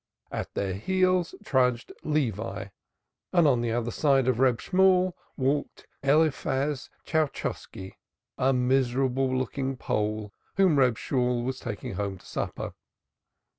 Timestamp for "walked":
5.37-5.85